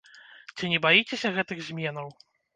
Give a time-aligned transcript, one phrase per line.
[0.55, 2.11] Ці не баіцеся гэтых зменаў?